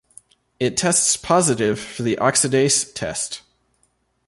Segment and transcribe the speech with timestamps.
[0.59, 3.43] It tests positive for the oxidase test.